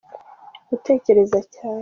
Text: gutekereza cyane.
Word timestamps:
gutekereza 0.69 1.39
cyane. 1.53 1.79